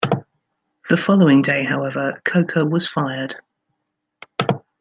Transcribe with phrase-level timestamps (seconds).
[0.89, 3.35] The following day, however, Coker was fired.